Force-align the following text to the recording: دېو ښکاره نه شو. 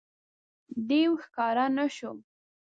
دېو 0.87 1.11
ښکاره 1.23 1.65
نه 1.77 1.85
شو. 1.95 2.11